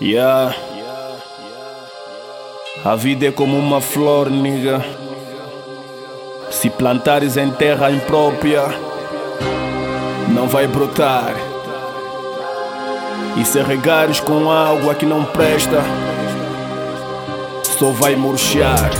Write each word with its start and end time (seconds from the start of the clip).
Yeah. 0.00 0.54
A 2.84 2.96
vida 2.96 3.26
é 3.26 3.30
como 3.30 3.56
uma 3.56 3.80
flor, 3.80 4.28
nigga. 4.28 4.84
Se 6.50 6.68
plantares 6.68 7.36
em 7.36 7.50
terra 7.50 7.90
imprópria, 7.90 8.64
não 10.28 10.48
vai 10.48 10.66
brotar. 10.66 11.34
E 13.36 13.44
se 13.44 13.62
regares 13.62 14.20
com 14.20 14.50
água 14.50 14.94
que 14.94 15.06
não 15.06 15.24
presta, 15.24 15.82
só 17.78 17.90
vai 17.90 18.16
murchar. 18.16 18.90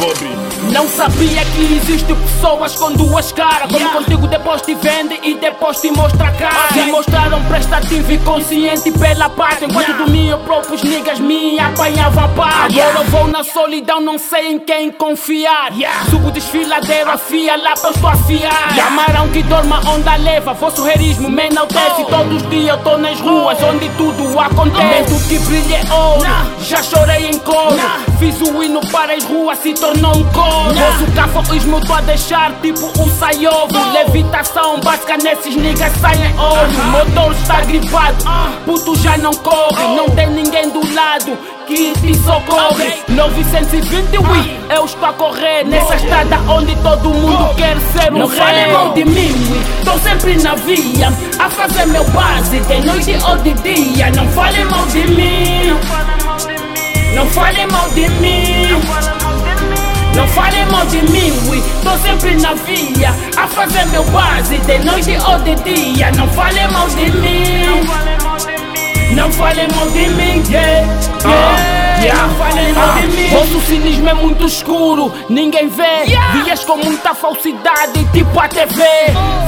Bobby. 0.00 0.50
Não 0.72 0.88
sabia 0.88 1.44
que 1.44 1.76
existe 1.76 2.14
pessoas 2.14 2.76
com 2.76 2.92
duas 2.92 3.32
caras. 3.32 3.70
Como 3.70 3.78
yeah. 3.78 3.98
contigo 3.98 4.26
depois 4.26 4.62
te 4.62 4.74
vende 4.74 5.18
e 5.22 5.34
depois 5.34 5.80
te 5.80 5.90
mostra 5.90 6.28
a 6.28 6.32
cara. 6.32 6.66
Okay. 6.70 6.84
Se 6.84 6.90
mostraram 6.90 7.42
prestativo 7.44 8.12
e 8.12 8.18
consciente 8.18 8.90
pela 8.92 9.28
parte. 9.28 9.64
Enquanto 9.64 9.88
yeah. 9.88 10.04
dormia, 10.04 10.36
próprios 10.38 10.82
niggas 10.82 11.18
me 11.18 11.58
apanhavam 11.58 12.24
a 12.24 12.28
par. 12.28 12.70
Yeah. 12.70 12.90
Agora 12.90 13.10
vou 13.10 13.26
na 13.28 13.42
solidão, 13.42 14.00
não 14.00 14.18
sei 14.18 14.52
em 14.52 14.58
quem 14.58 14.90
confiar. 14.92 15.72
Yeah. 15.72 16.04
Subo 16.10 16.30
desfiladeiro, 16.30 17.10
afia 17.10 17.56
lá 17.56 17.74
pra 17.74 17.90
eu 17.90 17.94
estou 17.94 18.10
afiar. 18.10 18.72
Yeah. 18.72 18.86
Amarão 18.86 19.28
que 19.28 19.42
dorma, 19.42 19.80
onda 19.90 20.16
leva. 20.16 20.54
Vosso 20.54 20.82
rerismo 20.82 21.28
me 21.28 21.46
enaltece. 21.46 22.02
Oh. 22.02 22.04
Todos 22.04 22.42
os 22.42 22.50
dias 22.50 22.76
eu 22.76 22.78
tô 22.84 22.96
nas 22.96 23.18
ruas, 23.20 23.58
oh. 23.60 23.66
onde 23.66 23.88
tudo 23.90 24.38
acontece. 24.38 25.14
Oh. 25.14 25.28
que 25.28 25.38
brilha 25.40 25.76
é 25.76 25.92
ouro. 25.92 26.22
Nah. 26.22 26.46
Já 26.60 26.82
chorei 26.82 27.28
em 27.28 27.38
coro. 27.38 27.76
Nah. 27.76 28.00
Fiz 28.18 28.40
o 28.42 28.62
hino 28.62 28.80
para 28.92 29.14
as 29.14 29.24
ruas, 29.24 29.58
se 29.90 30.00
tornou 30.00 30.16
um 30.16 30.24
coro. 30.32 30.74
Nosso 30.74 31.06
cafoísmo 31.14 31.80
tô 31.86 31.94
a 31.94 32.00
deixar 32.02 32.52
tipo 32.60 32.86
um 33.00 33.10
saiovo. 33.18 33.92
Levitação 33.92 34.80
básica 34.80 35.16
nesses 35.16 35.56
niggas 35.56 35.92
saem 36.00 36.38
ouro. 36.38 36.70
Motor 36.90 37.32
está 37.32 37.60
gripado, 37.62 38.24
puto 38.64 38.96
já 38.96 39.16
não 39.18 39.32
corre. 39.32 39.96
Não 39.96 40.08
tem 40.10 40.30
ninguém 40.30 40.70
do 40.70 40.80
lado 40.94 41.36
que 41.66 41.92
te 41.92 42.14
socorre. 42.14 43.02
920 43.08 44.18
ui, 44.18 44.60
eu 44.74 44.84
estou 44.84 45.08
a 45.08 45.12
correr 45.12 45.64
Nessa 45.64 45.96
estrada 45.96 46.38
onde 46.48 46.74
todo 46.76 47.10
mundo 47.10 47.54
quer 47.54 47.76
ser 47.92 48.12
um 48.12 48.18
Não 48.18 48.28
fale 48.28 48.66
mal 48.72 48.92
de 48.92 49.04
mim, 49.04 49.32
estou 49.78 49.98
sempre 49.98 50.36
na 50.42 50.54
via 50.54 51.12
A 51.38 51.50
fazer 51.50 51.86
meu 51.86 52.04
base 52.10 52.60
de 52.60 52.80
noite 52.84 53.16
ou 53.24 53.36
de 53.38 53.52
dia. 53.54 54.10
Não 54.10 54.28
fale 54.28 54.64
mal 54.64 54.86
de 54.86 55.06
mim. 55.08 55.78
Não 57.14 57.26
fale 57.26 57.66
mal 57.66 57.88
de 57.90 58.08
mim 58.08 58.49
não 60.14 60.26
fale 60.28 60.64
mal 60.66 60.86
de 60.86 61.02
mim, 61.10 61.32
ui, 61.48 61.62
tô 61.82 61.96
sempre 61.98 62.34
na 62.36 62.54
via 62.54 63.14
A 63.36 63.46
fazer 63.46 63.86
meu 63.86 64.04
base 64.04 64.58
de 64.58 64.78
noite 64.78 65.16
ou 65.26 65.38
de 65.40 65.54
dia. 65.62 66.10
Não 66.12 66.28
fale 66.28 66.66
mal 66.68 66.88
de 66.88 67.10
mim. 67.10 67.86
Não 69.14 69.30
fale 69.32 69.66
mal 69.74 69.86
de 69.90 70.08
mim, 70.10 70.42
yeah, 70.50 70.86
yeah. 71.24 71.89
Yeah. 72.02 72.28
Falem 72.38 72.72
mal 72.72 72.94
de 72.94 73.06
mim. 73.08 73.28
Vosso 73.28 73.60
cinismo 73.66 74.08
é 74.08 74.14
muito 74.14 74.46
escuro, 74.46 75.12
ninguém 75.28 75.68
vê. 75.68 76.04
Yeah. 76.04 76.44
Vias 76.44 76.64
com 76.64 76.76
muita 76.78 77.14
falsidade, 77.14 78.04
tipo 78.12 78.40
a 78.40 78.48
TV. 78.48 78.82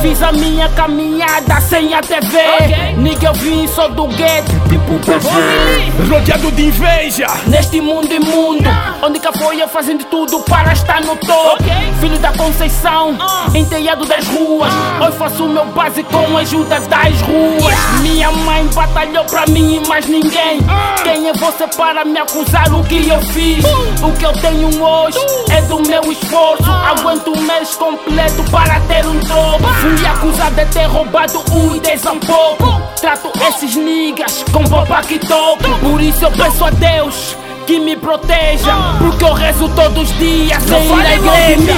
Fiz 0.03 0.23
a 0.23 0.33
minha 0.33 0.69
caminhada 0.71 1.61
sem 1.63 1.95
a 1.95 2.01
TV. 2.01 2.39
Okay. 2.39 2.95
Nigga, 2.97 3.29
eu 3.29 3.35
vim 3.35 3.67
só 3.67 3.89
do 3.89 4.07
gueto, 4.09 4.53
tipo 4.69 4.99
PV. 4.99 6.13
Rodeado 6.13 6.53
de 6.53 6.67
inveja. 6.67 7.27
Neste 7.47 7.81
mundo 7.81 8.13
imundo, 8.13 8.69
onde 9.03 9.19
cá 9.19 9.33
foi 9.33 9.63
eu 9.63 9.69
fazendo 9.69 10.05
tudo 10.05 10.41
para 10.41 10.73
estar 10.73 11.01
no 11.01 11.17
topo. 11.17 11.55
Okay. 11.55 11.72
Filho 12.03 12.19
da 12.19 12.33
Conceição, 12.33 13.13
uh. 13.13 13.57
enteado 13.57 14.05
das 14.05 14.27
ruas. 14.27 14.75
Uh. 14.75 15.05
Hoje 15.05 15.17
faço 15.17 15.45
o 15.45 15.49
meu 15.49 15.65
base 15.67 16.03
com 16.03 16.37
a 16.37 16.41
ajuda 16.41 16.81
das 16.81 17.21
ruas. 17.21 18.01
Minha 18.03 18.31
mãe 18.33 18.67
batalhou 18.75 19.25
pra 19.27 19.47
mim 19.47 19.77
e 19.77 19.89
mais 19.89 20.07
ninguém. 20.07 20.59
Uh. 20.59 21.03
Quem 21.05 21.29
é 21.29 21.33
você 21.33 21.67
para 21.69 22.05
me 22.05 22.19
acusar? 22.19 22.43
usar 22.43 22.75
o 22.75 22.83
que 22.85 23.09
eu 23.09 23.21
fiz. 23.23 23.65
O 24.03 24.13
que 24.19 24.27
eu 24.27 24.33
tenho 24.33 24.83
hoje 24.83 25.19
é 25.51 25.63
do 25.63 25.81
meu 25.89 26.03
esforço. 26.11 26.71
Aguento 26.71 27.31
um 27.31 27.41
mês 27.41 27.75
completo 27.77 28.43
para 28.51 28.81
ter 28.81 29.07
um 29.07 29.19
troco. 29.21 29.65
Fui 29.81 30.07
acusado 30.07 30.57
de 30.57 30.67
ter 30.67 30.87
roubado 30.87 31.43
um 31.53 31.77
e 31.77 31.81
dez 31.81 32.05
um 32.07 32.19
pouco. 32.19 32.83
Trato 33.01 33.33
esses 33.49 33.77
niggas 33.77 34.45
com 34.53 34.65
roupa 34.65 35.01
que 35.03 35.19
toco. 35.21 35.79
Por 35.81 36.01
isso 36.01 36.25
eu 36.25 36.33
peço 36.33 36.65
a 36.65 36.71
Deus 36.71 37.42
que 37.73 37.81
me 37.81 37.97
proteja 37.97 38.97
Porque 38.99 39.25
eu 39.25 39.33
rezo 39.33 39.67
todos 39.71 40.11
os 40.11 40.19
dias 40.19 40.63
sem 40.63 40.87
ir 40.87 41.07
à 41.07 41.15
igreja. 41.15 41.73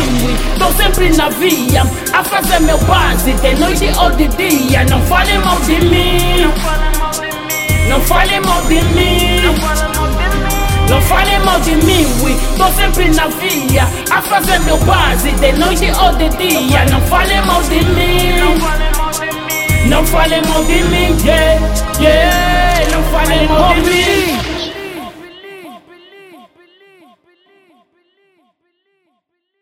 Estou 0.53 0.73
sempre 0.73 1.17
na 1.17 1.29
via 1.29 1.83
A 2.13 2.25
fazer 2.25 2.61
meu 2.61 2.79
base 2.79 3.33
de 3.33 3.55
noite 3.55 3.93
ou 3.97 4.11
de 4.11 4.27
dia. 4.29 4.85
Não 4.85 5.01
fale 5.03 5.39
mal 5.39 5.61
de 5.61 5.81
mim. 5.87 6.53
Não 7.89 8.01
fale 8.01 8.41
mal 8.41 8.63
de 8.63 8.83
mim. 8.83 9.43
Não 10.89 11.01
fale 11.01 11.39
mal 11.39 11.61
de 11.61 11.77
mim, 11.77 12.07
ui, 12.23 12.37
tô 12.59 12.67
sempre 12.73 13.09
na 13.09 13.27
via 13.29 13.89
A 14.11 14.21
fazer 14.21 14.59
meu 14.61 14.77
base 14.79 15.31
de 15.31 15.53
noite 15.53 15.93
ou 15.93 16.13
de 16.15 16.29
dia. 16.37 16.85
Não 16.91 17.01
fale 17.03 17.41
mal 17.43 17.63
de 17.63 17.85
mim. 17.85 18.59
Não 19.87 20.05
fale 20.05 20.41
mal 20.49 20.65
de 20.65 20.83
mim, 20.85 21.17
yeah, 21.25 21.61
yeah. 22.01 22.91
Não 22.91 23.03
fale 23.13 23.47
mal 23.47 23.75
de 23.75 23.81
mim 23.83 24.34